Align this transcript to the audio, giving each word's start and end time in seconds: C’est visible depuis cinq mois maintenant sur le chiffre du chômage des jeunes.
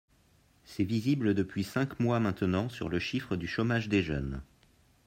C’est 0.63 0.83
visible 0.83 1.35
depuis 1.35 1.63
cinq 1.63 1.99
mois 1.99 2.19
maintenant 2.19 2.69
sur 2.69 2.89
le 2.89 2.97
chiffre 2.97 3.35
du 3.35 3.45
chômage 3.45 3.87
des 3.87 4.01
jeunes. 4.01 4.41